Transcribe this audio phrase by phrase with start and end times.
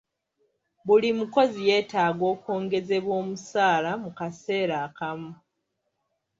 [0.85, 5.31] Buli mukozi yeetaaga okwongezebwa omusaala mu kaseera akamu.